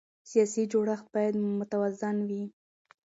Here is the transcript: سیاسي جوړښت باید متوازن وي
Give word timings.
سیاسي 0.29 0.63
جوړښت 0.71 1.05
باید 1.15 1.35
متوازن 1.59 2.17
وي 2.29 2.43